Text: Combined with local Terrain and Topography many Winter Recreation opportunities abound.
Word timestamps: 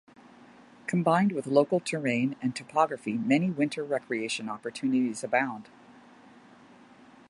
Combined 0.87 1.31
with 1.31 1.45
local 1.45 1.79
Terrain 1.79 2.35
and 2.41 2.55
Topography 2.55 3.19
many 3.19 3.51
Winter 3.51 3.83
Recreation 3.83 4.49
opportunities 4.49 5.23
abound. 5.23 5.69